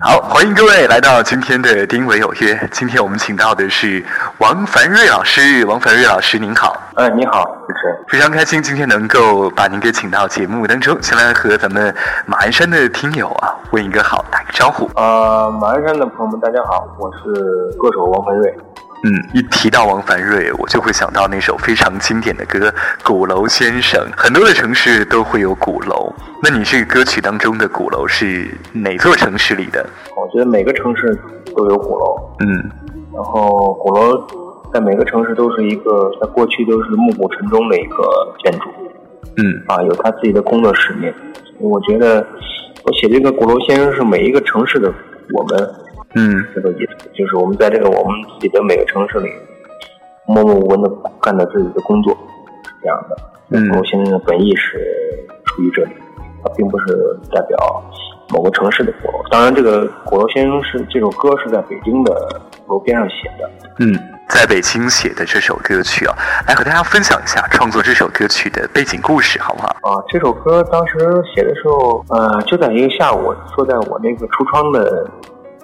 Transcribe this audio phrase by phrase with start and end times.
[0.00, 2.68] 好，欢迎各位来到今天的丁伟有约。
[2.70, 4.04] 今天我们请到的是
[4.38, 6.80] 王凡瑞老师，王凡瑞老师您好。
[6.94, 8.04] 哎，你好，主持人。
[8.06, 11.92] 非常开心今天能够把您给请到节目当中，先来和咱们
[12.26, 14.88] 马鞍山的听友啊问一个好，打个招呼。
[14.94, 17.32] 呃，马鞍山的朋友们，大家好，我是
[17.76, 18.56] 歌手王凡瑞。
[19.04, 22.68] 嗯，一提到王凡瑞，我就会想到那首非常经典的歌
[23.04, 24.00] 《鼓楼先生》。
[24.16, 26.12] 很多的城市都会有鼓楼，
[26.42, 29.86] 那你这个歌曲当中的鼓楼是哪座城市里的？
[30.16, 31.16] 我觉得每个城市
[31.54, 32.36] 都有鼓楼。
[32.40, 32.70] 嗯，
[33.14, 34.26] 然后鼓楼
[34.74, 38.68] 在每个城市都是一个，在过去都是暮鼓晨钟的一个建筑。
[39.36, 41.14] 嗯，啊，有他自己的工作使命。
[41.60, 42.26] 我觉得
[42.82, 44.92] 我写这个鼓楼先生是每一个城市的
[45.32, 45.70] 我们。
[46.14, 49.30] 嗯，这个意思就是我们在这个我们自己的每个城市里，
[50.26, 50.90] 默默无闻的
[51.20, 52.16] 干着自己的工作，
[52.64, 53.16] 是这样的。
[53.50, 54.78] 嗯，我现在的本意是
[55.44, 55.90] 出于这里，
[56.42, 56.86] 它并不是
[57.30, 57.84] 代表
[58.30, 59.22] 某个城市的鼓楼。
[59.30, 63.50] 当然，这个《鼓楼先生》是这首歌是在北京的楼边上写的。
[63.80, 63.94] 嗯，
[64.28, 66.16] 在北京写的这首歌曲啊，
[66.46, 69.68] 来和大家分享一下创作这首歌曲的背景故事，好不好？
[69.82, 70.98] 啊，这首歌当时
[71.34, 75.06] 写的时候，呃，就在一个下午，坐在我那个橱窗的。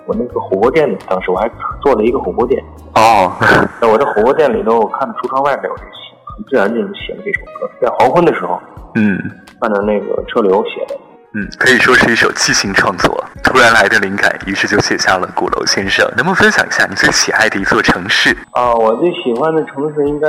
[0.07, 1.51] 我那个火锅店里，当时我还
[1.83, 2.63] 做了一个火锅店
[2.95, 3.33] 哦，
[3.81, 8.61] 在我这火锅店里头，我看着橱窗外面，我就写，很自然就写了这首歌，在黄昏的时候，
[8.95, 9.19] 嗯，
[9.61, 11.01] 看着那个车流写的，
[11.33, 16.07] 嗯，可以说是一首即兴创作，突然来的灵感，于是就写下了《鼓楼先生》。
[16.11, 18.37] 能不能分享一下你最喜爱的一座城市？
[18.53, 20.29] 啊，我最喜欢的城市应该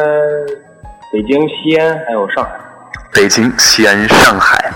[1.12, 2.52] 北京、西安还有上海。
[3.14, 4.74] 北京、西安、上海，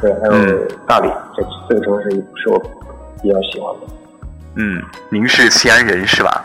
[0.00, 2.58] 对，还有大理，这四个城市是我
[3.22, 3.86] 比较喜欢的。
[4.54, 6.44] 嗯，您是西安人是吧？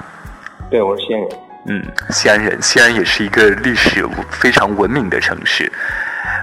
[0.69, 1.29] 对，我是西安人。
[1.69, 5.69] 嗯，西安人，西安也是一个历史非常文明的城市，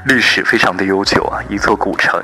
[0.07, 2.23] 历史非常的悠久啊，一座古城。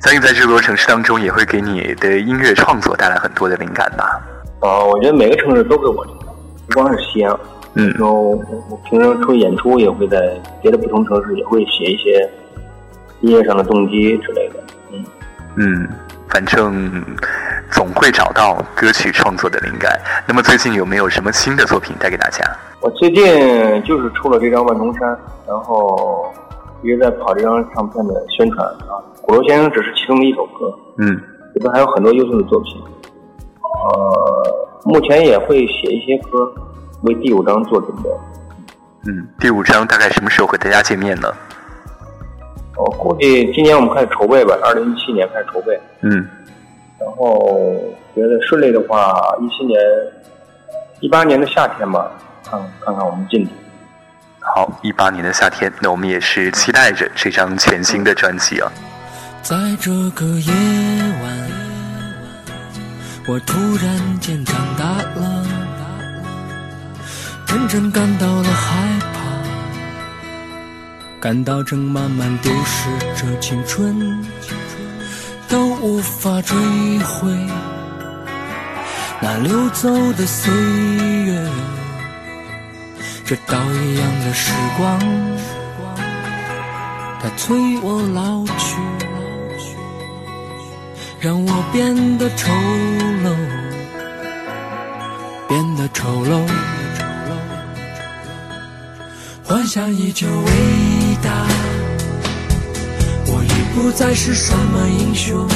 [0.00, 4.20] 相信在这座城市当中，也会给你的音乐创作带来很多的灵感吧？
[4.60, 6.28] 啊，我觉得每个城市都给我灵感，
[6.68, 7.36] 不光是西安。
[7.74, 8.12] 嗯，然后
[8.70, 12.30] 我平时出演出也会在别的不同城市也会写一些
[13.20, 14.64] 音乐上的动机之类的。
[14.92, 15.04] 嗯
[15.56, 15.88] 嗯，
[16.28, 17.02] 反正。
[17.70, 20.00] 总会找到歌曲创作的灵感。
[20.26, 22.44] 那么最近有没有什么新的作品带给大家？
[22.80, 25.08] 我最近就是出了这张《万重山》，
[25.46, 26.32] 然后
[26.82, 29.02] 一直在跑这张唱片的宣传啊。
[29.22, 31.16] 鼓楼先生只是其中的一首歌，嗯，
[31.54, 32.80] 里边还有很多优秀的作品。
[33.60, 36.38] 呃，目前也会写一些歌，
[37.02, 38.10] 为第五章做准备。
[39.08, 41.28] 嗯，第五章大概什么时候和大家见面呢？
[42.76, 45.80] 我估计今年我们开始筹备吧，二零一七年开始筹备。
[46.02, 46.28] 嗯。
[46.98, 47.74] 然后
[48.14, 49.78] 觉得顺利的话，一七年、
[51.00, 52.10] 一八年的夏天吧，
[52.44, 53.50] 看看看我们进度。
[54.40, 58.72] 好，一八年的夏天，那我们也是期待着这张全新的专辑啊。
[59.42, 60.52] 在这个夜
[61.22, 61.50] 晚，
[63.28, 64.84] 我突然间长大
[65.20, 65.44] 了，
[67.46, 69.20] 真正感到了害怕，
[71.20, 74.24] 感到正慢慢丢失着青春。
[75.80, 76.56] 无法追
[76.98, 77.28] 回
[79.20, 80.52] 那流走的岁
[81.24, 81.50] 月，
[83.24, 84.98] 这倒一样的时光，
[87.22, 88.76] 它催我老去，
[91.18, 92.52] 让我变得丑
[93.24, 93.34] 陋，
[95.48, 96.46] 变得丑陋。
[99.44, 100.52] 幻想依旧伟
[103.96, 105.48] 再是什么英雄，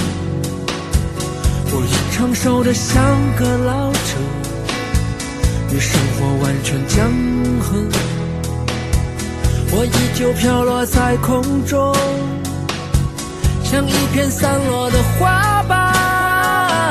[1.73, 2.99] 我已成熟的像
[3.37, 4.17] 个老者，
[5.71, 7.11] 与生活完全僵
[7.61, 7.87] 衡。
[9.73, 11.95] 我依旧飘落在空中，
[13.63, 15.93] 像一片散落的花瓣。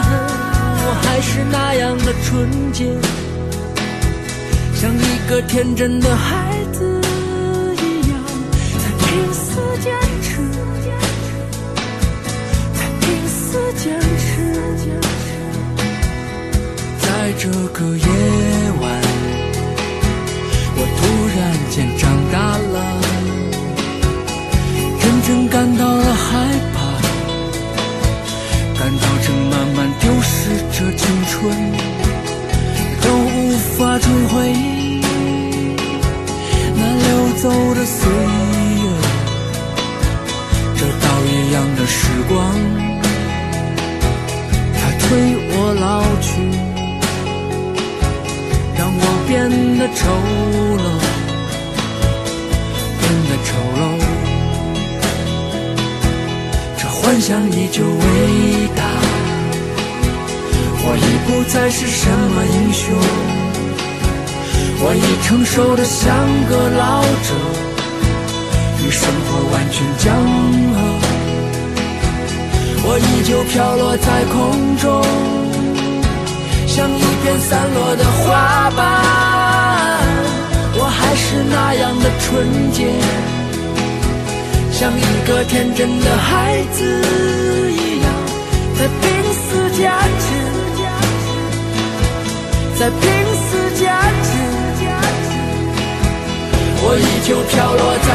[0.06, 2.86] 我还是那样的纯洁，
[4.76, 7.02] 像一个天真的孩子
[7.81, 8.20] 一样，
[8.78, 10.59] 在拼死坚持。
[13.82, 14.04] 坚持，
[14.76, 15.08] 坚持
[17.00, 18.06] 在这个夜
[18.81, 18.84] 晚，
[20.76, 21.02] 我突
[21.34, 21.40] 然
[21.72, 22.78] 间长大了，
[25.00, 26.28] 真正感到了害
[26.76, 26.78] 怕，
[28.78, 30.34] 感到正慢慢丢失
[30.74, 31.38] 着青春，
[33.02, 34.36] 都无法追回
[36.75, 38.84] 那流走的岁月，
[40.75, 42.88] 这刀一样的时光。
[45.10, 46.30] 催我老去，
[48.78, 50.06] 让我变得丑
[50.78, 50.86] 陋，
[53.00, 53.82] 变得丑陋。
[56.78, 58.84] 这幻想依旧伟大，
[60.86, 62.94] 我已不再是什么英雄，
[64.82, 66.06] 我已成熟的像
[66.48, 67.34] 个老者，
[68.86, 70.06] 与生活完全僵
[70.76, 70.79] 合。
[72.91, 74.89] 我依旧飘落在空中，
[76.65, 78.80] 像一片散落的花瓣。
[80.74, 82.89] 我还是那样的纯洁，
[84.71, 86.81] 像一个天真的孩子
[87.69, 88.09] 一样，
[88.80, 89.06] 在濒
[89.38, 89.86] 死坚
[90.25, 90.25] 持，
[92.80, 93.06] 在濒
[93.38, 93.47] 死
[93.77, 93.86] 坚
[94.25, 94.33] 持，
[96.81, 98.09] 我依旧飘落在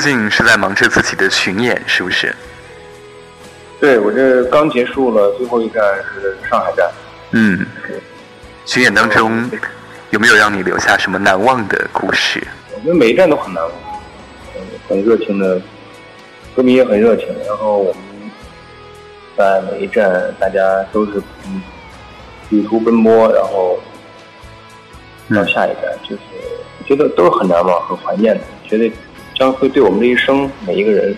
[0.00, 2.34] 最近是在忙着自己的巡演，是不是？
[3.78, 6.90] 对，我这刚结束了，最后一站是上海站。
[7.32, 7.66] 嗯，
[8.64, 9.46] 巡演当中
[10.08, 12.42] 有没有让你留下什么难忘的故事？
[12.74, 13.72] 我觉得每一站都很难忘，
[14.88, 15.60] 很热情的
[16.56, 18.02] 歌迷也很热情，然后我们
[19.36, 21.60] 在每一站大家都是嗯
[22.48, 23.78] 旅途奔波，然后
[25.34, 26.22] 到下一站，就是
[26.78, 28.90] 我觉得都是很难忘、很怀念的，觉得
[29.40, 31.16] 将会对我们这一生每一个人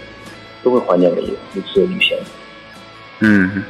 [0.62, 2.16] 都会怀念的一一次旅行。
[3.18, 3.64] 嗯。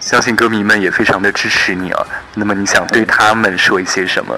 [0.00, 2.04] 相信歌迷们也非常的支持你啊。
[2.34, 4.36] 那么你想对他们说一些什么？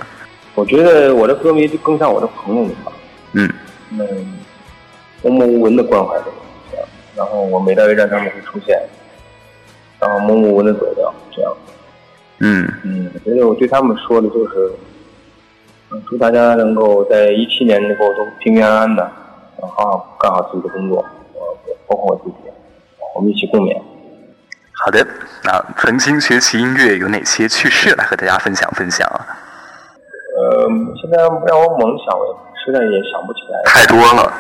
[0.55, 2.93] 我觉得我的歌迷就更像我的朋友们吧。
[3.33, 3.51] 嗯。
[3.93, 4.39] 嗯，
[5.23, 8.79] 默默无闻的关怀着我，然后我每到一站他们会出现，
[9.99, 11.57] 然后默默无闻的走掉，这样。
[12.41, 12.71] 嗯。
[12.83, 14.71] 嗯，我觉得我对他们说的就是，
[16.07, 19.11] 祝大家能够在一七年能够都平平安安的，
[19.61, 21.05] 好好干好自己的工作，
[21.87, 22.51] 包括我自己，
[23.15, 23.81] 我们一起共勉。
[24.85, 25.07] 好的，
[25.45, 29.27] 那曾经学习音乐有哪些趣事来和大家分享分享啊？
[30.37, 30.69] 呃，
[31.01, 33.63] 现在让我猛想，我实在也想不起来。
[33.65, 34.33] 太多了。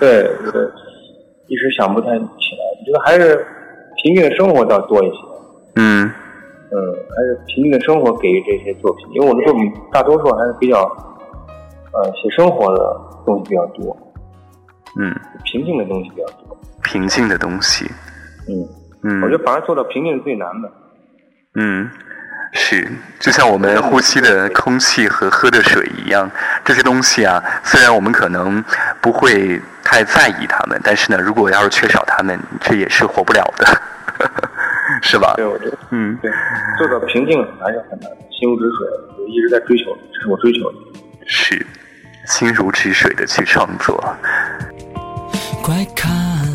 [0.00, 0.62] 对 对，
[1.46, 2.62] 一时想不太起来。
[2.78, 3.46] 我觉得还是
[4.02, 5.16] 平静的生活倒多一些。
[5.76, 6.10] 嗯。
[6.70, 6.76] 嗯，
[7.08, 10.80] 还是平静的生活给予这些作品，因为我的作品大多数还是比较，
[11.92, 13.96] 呃，写生活的东西比较多。
[14.98, 15.14] 嗯。
[15.44, 16.60] 平静的东西比较多。
[16.82, 17.86] 平静的东西。
[18.48, 18.68] 嗯。
[19.04, 20.68] 嗯，我觉得反而做到平静是最难的。
[21.54, 21.88] 嗯，
[22.52, 22.90] 是，
[23.20, 26.28] 就像我们呼吸的空气和喝的水一样，
[26.64, 28.62] 这些东西啊，虽然我们可能
[29.00, 33.66] 不会太在意它们，但是呢，如果要是缺少它们，这也是活不了的，
[35.00, 35.34] 是吧？
[35.36, 36.28] 对，我觉得，嗯，对，
[36.76, 40.78] 做到平静还是很难，心如止水，我一直在追求，这是我追求的。
[41.24, 41.64] 是，
[42.26, 44.16] 心如止水的去创作。
[45.68, 46.48] 快看。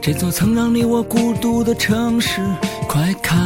[0.00, 2.40] 这座曾让你我孤独的城市，
[2.88, 3.38] 快看！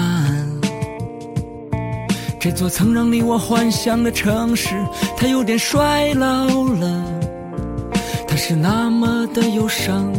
[2.38, 4.68] 这座曾让你我幻想的城市，
[5.16, 7.04] 它有点衰老了。
[8.28, 10.12] 它是那么的忧伤，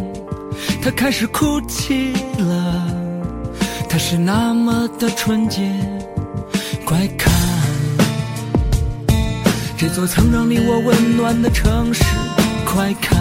[0.84, 2.86] 它开始哭泣了。
[3.88, 5.72] 它是那么的纯洁，
[6.84, 7.34] 快看！
[9.78, 12.04] 这座曾让你我温暖的城市，
[12.68, 13.18] 快看！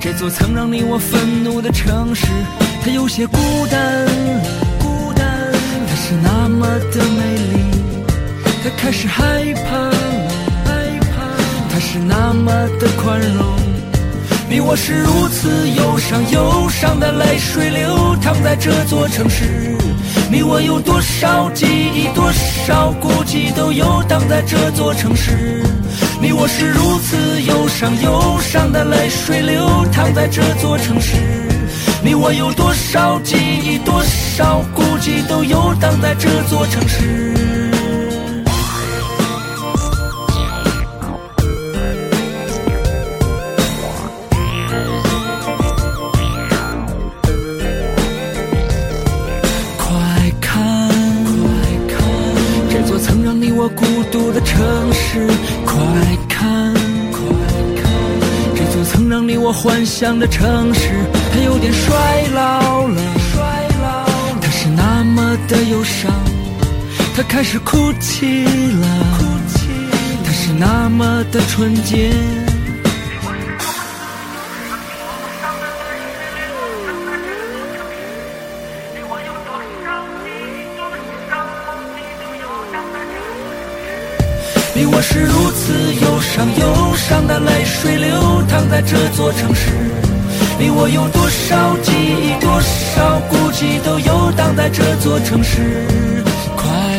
[0.00, 2.26] 这座曾让你我愤怒的城市，
[2.82, 3.36] 它有些孤
[3.70, 4.06] 单，
[4.80, 5.52] 孤单。
[5.86, 7.60] 它是那么的美丽，
[8.64, 9.94] 它开始害怕了，
[10.64, 11.14] 害怕。
[11.70, 13.54] 它是那么的宽容，
[14.48, 19.76] 你我是如此忧伤，忧伤的泪水流淌在这座城市。
[20.32, 25.62] 你我有多少记忆，多少孤寂，都游荡在这座城市。
[26.20, 31.16] 你我是如此忧伤，忧伤的泪水流淌在这座城市。
[32.02, 37.73] 你我有多少记忆，多少孤寂，都游荡在这座城市。
[59.44, 60.88] 我幻想的城市，
[61.30, 61.92] 它有点衰
[62.32, 63.42] 老了，衰
[63.82, 64.06] 老。
[64.40, 66.10] 它是那么的忧伤，
[67.14, 69.68] 它开始哭泣了，哭泣。
[70.24, 72.10] 它是那么的纯洁。
[86.34, 89.70] 上忧伤的泪水流淌在这座城市，
[90.58, 95.86] 你我有多少记忆，多少孤寂，都游荡在这座城市。
[96.56, 96.93] 快。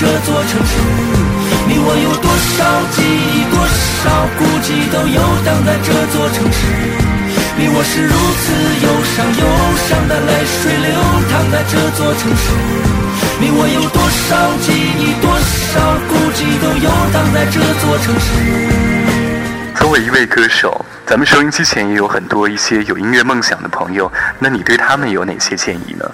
[0.00, 0.80] 这座城市，
[1.68, 3.60] 你我有多少记忆，多
[4.00, 6.64] 少孤寂，都游荡在这座城市。
[7.60, 8.48] 你我是如此
[8.80, 9.44] 忧伤，忧
[9.76, 10.88] 伤的泪水流
[11.28, 12.48] 淌在这座城市。
[13.44, 15.36] 你我有多少记忆，多
[15.68, 19.76] 少孤寂，都游荡在这座城市。
[19.76, 26.10] 作为一位歌手，咱们收音机前也有很多一些有音乐梦想的朋友，那你对他们有哪些建议呢？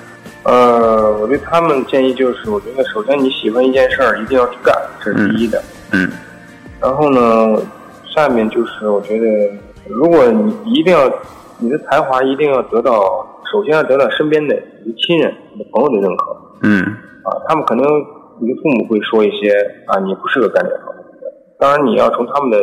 [0.47, 5.61] 呃，我对他们建议就是，我觉得首先你喜欢一件事儿，一定要去干，这是第一的。
[5.93, 6.09] 嗯。
[6.81, 7.61] 然后呢，
[8.15, 9.27] 下面就是我觉得，
[9.89, 11.11] 如果你一定要
[11.59, 12.93] 你的才华一定要得到，
[13.51, 16.37] 首先要得到身边的你的亲人、你的朋友的认可。
[16.63, 16.81] 嗯。
[17.25, 17.85] 啊，他们可能
[18.39, 19.51] 你的父母会说一些
[19.87, 20.95] 啊，你不适合干这行。
[21.59, 22.59] 当然，你要从他们的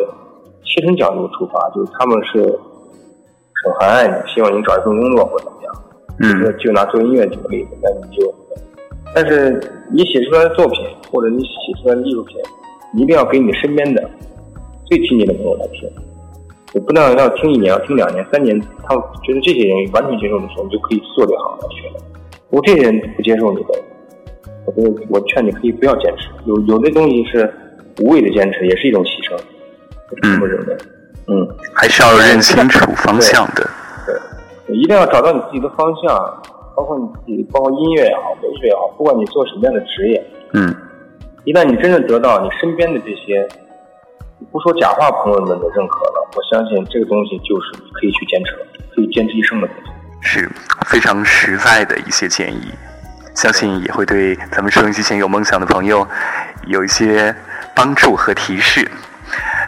[0.63, 5.73] 切身角度出发，就是他们是很很爱你，希望你找一份工作或者怎么样。
[6.19, 6.57] 嗯。
[6.59, 8.33] 就拿做音乐举个例子，那你就，
[9.15, 9.59] 但是
[9.91, 12.37] 你写出来的作品或者你写出来的艺术品，
[12.93, 14.09] 你一定要给你身边的
[14.85, 15.89] 最亲近的朋友来听。
[16.73, 22.03] 你不能要听一年，要听两年、三年，他们觉得这些人完全接受的时候，你就可以做这行来学了。
[22.49, 23.81] 如果这些人不接受你的，
[24.65, 26.29] 我觉得我劝你可以不要坚持。
[26.45, 27.51] 有有的东西是。
[28.01, 29.35] 无谓的坚持也是一种牺牲，
[30.09, 30.75] 我这么认为。
[31.27, 33.69] 嗯，还是要认清楚方向的。
[34.73, 36.41] 对，一定要找到你自己的方向，
[36.75, 40.25] 包括你自己，包括音乐也好，文学也好，不管你做什么样的职业。
[40.53, 40.75] 嗯，
[41.43, 43.47] 一旦你真正得到你身边的这些，
[44.51, 48.55] 不说假话朋友们的认可了，我相信这个东西就是可以去坚持，
[48.95, 49.91] 可以坚持一生的东西。
[50.21, 50.49] 是
[50.87, 52.71] 非常实在的一些建议，
[53.35, 56.07] 相信也会对咱们收音机前有梦想的朋友
[56.65, 57.35] 有一些。
[57.75, 58.87] 帮助和提示。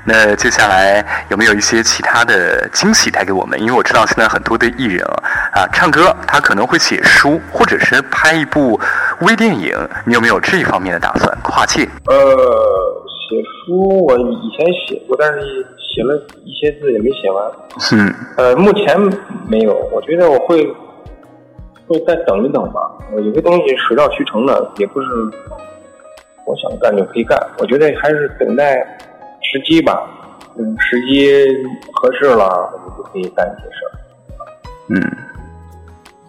[0.07, 3.59] 那接下来有没有一些其他的惊喜带给我们？
[3.59, 8.79] 因为我知道现在很多的艺人啊，啊，唱歌他可能会写书，或者是拍一部
[9.21, 9.75] 微电影。
[10.05, 11.35] 你有没有这一方面的打算？
[11.41, 11.89] 跨界？
[12.05, 12.15] 呃，
[13.27, 17.51] 写书我以前写过，但是写了一些字也没写完。
[17.93, 18.13] 嗯。
[18.37, 18.95] 呃，目前
[19.47, 19.73] 没有。
[19.91, 20.63] 我觉得我会
[21.87, 22.79] 会再等一等吧。
[23.15, 25.07] 有些东西水到渠成的，也不是。
[26.45, 28.85] 我想干就可以干，我觉得还是等待
[29.51, 30.07] 时机吧。
[30.57, 31.45] 嗯，时机
[31.93, 33.91] 合适了，我们就可以干一些事儿。
[34.87, 35.17] 嗯，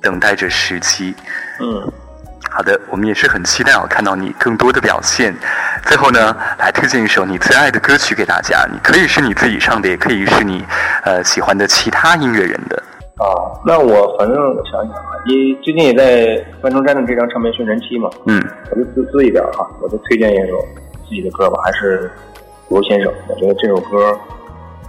[0.03, 1.15] 等待着时机。
[1.61, 1.93] 嗯，
[2.51, 5.33] 好的，我们也是很期待我看到你更多的表现。
[5.85, 10.65] 最后呢，来推荐一首你最爱的歌曲给大家，你可以是你自己唱的，也可以是你
[11.05, 12.83] 呃喜欢的其他音乐人的。
[13.19, 13.25] 啊，
[13.65, 18.43] 那我反正我想想啊，你最近也在万众站的这张唱片宣传期嘛，嗯，
[18.73, 20.59] 我就自私一点哈，我就推荐一首
[21.09, 22.11] 自己的歌吧，还是
[22.69, 24.19] 罗先生，我觉得这首歌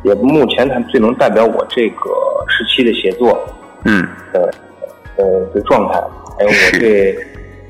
[0.04, 2.10] 也目前它最能代表我这个
[2.48, 3.38] 时期的写作，
[3.86, 4.54] 嗯，的
[5.18, 6.02] 呃的状态，
[6.38, 7.18] 还有我对，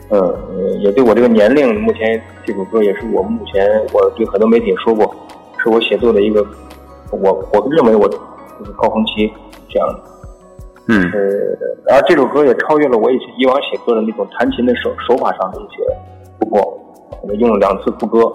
[0.10, 5.14] 嗯，也对我这个年龄，目前这首歌也是我目前我对很多媒体说过，
[5.62, 6.46] 是我写作的一个，
[7.12, 8.18] 我我认为我就
[8.66, 9.32] 是高峰期
[9.70, 10.00] 这样的。
[10.90, 11.12] 嗯，
[11.86, 15.84] 然后这首歌也超越了我以前以往写歌的那种弹琴的手手法上的一些
[16.40, 16.62] 突破，
[17.24, 18.32] 我用了两次副歌，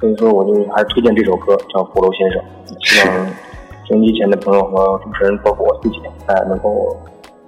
[0.00, 2.42] 所以说我就还是推荐这首歌，叫《鼓楼先生》，
[2.86, 3.26] 希望
[3.88, 6.96] 收音机前的朋友和主持人，包括我自己，哎，能够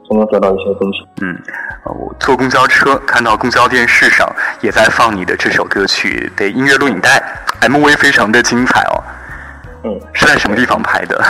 [0.06, 1.00] 从中得到一些东西。
[1.22, 1.36] 嗯，
[1.84, 4.28] 我坐公交车看到公交电视上
[4.60, 7.22] 也在放你的这首歌曲的音乐录影带
[7.62, 9.02] ，MV 非常的精彩哦。
[9.84, 11.20] 嗯，是在什么地方拍的？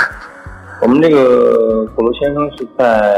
[0.82, 3.10] 我们这个《鼓楼先生》是在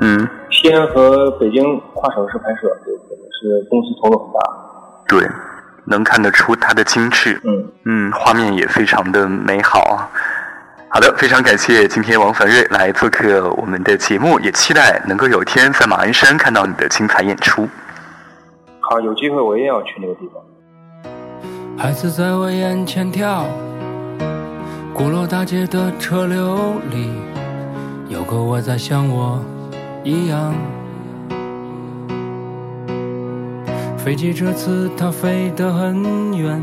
[0.00, 2.94] 嗯西安和北京跨省市拍摄，对，
[3.38, 4.40] 是公司投入很大。
[5.06, 5.20] 对，
[5.86, 7.40] 能看得出它的精致。
[7.44, 10.08] 嗯嗯，画面也非常的美好啊。
[10.88, 17.68] 好的，非常感谢今天王凡瑞来做客我们的节目，也期待能够有一天在马鞍山看到你的精彩演出。
[18.80, 20.42] 好，有机会我一定要去那个地方。
[21.76, 23.44] 孩子在我眼前跳，
[24.94, 27.10] 鼓楼大街的车流里，
[28.08, 29.44] 有个我在像我
[30.02, 30.54] 一样。
[34.06, 36.62] 飞机这次它飞得很远，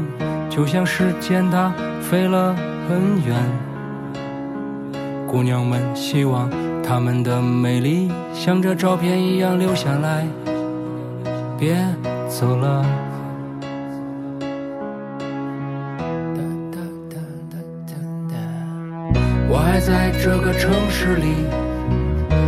[0.50, 2.55] 就像时间它飞了
[2.88, 3.35] 很远。
[5.27, 6.50] 姑娘们希望
[6.81, 10.25] 她们的美丽像这照片一样留下来，
[11.59, 11.75] 别
[12.29, 12.85] 走了。
[19.50, 21.35] 我还在这个城市里，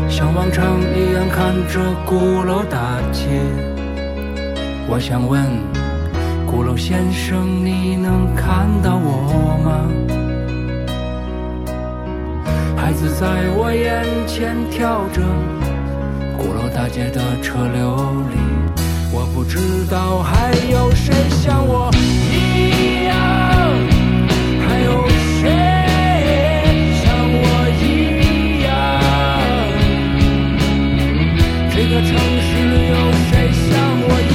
[0.07, 3.74] 像往常一样看着鼓楼大街。
[4.87, 5.43] 我想问，
[6.45, 9.89] 鼓楼先生，你能看到我吗？
[12.77, 13.25] 孩子在
[13.57, 15.21] 我眼前跳着，
[16.37, 17.95] 鼓楼大街的车流
[18.29, 18.37] 里，
[19.11, 23.17] 我不知道还有谁像我一样，
[24.67, 25.49] 还有谁
[27.01, 27.03] 像
[27.41, 27.43] 我
[27.81, 28.69] 一样？
[31.73, 32.07] 这个城
[32.39, 32.47] 市
[32.91, 32.95] 有
[33.27, 33.67] 谁像
[34.07, 34.34] 我一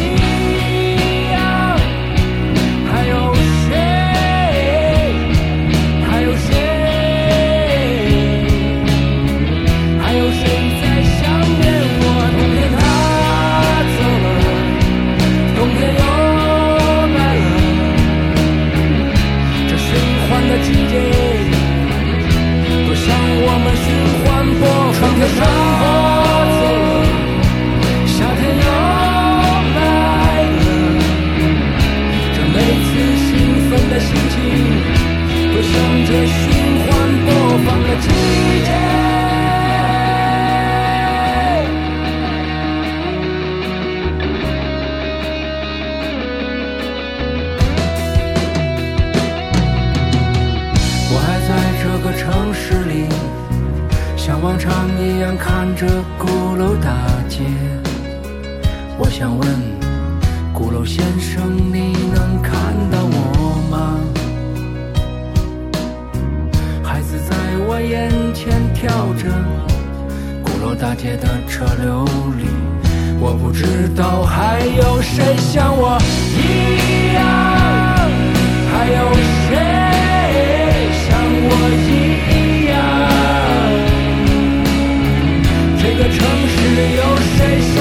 [70.60, 72.04] 楼大街的车流
[72.36, 72.44] 里，
[73.18, 75.98] 我不知道还有谁像我
[76.36, 77.24] 一样，
[78.70, 79.10] 还有
[79.48, 79.56] 谁
[81.00, 81.08] 像
[81.48, 81.50] 我
[81.88, 81.90] 一
[82.68, 82.72] 样？
[85.80, 86.56] 这个城市
[86.96, 87.02] 有
[87.36, 87.38] 谁
[87.74, 87.76] 像